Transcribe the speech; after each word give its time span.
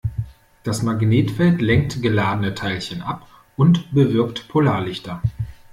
Das 0.63 0.81
Magnetfeld 0.81 1.61
lenkt 1.61 2.01
geladene 2.01 2.55
Teilchen 2.55 3.03
ab 3.03 3.27
und 3.55 3.93
bewirkt 3.93 4.47
Polarlichter. 4.47 5.21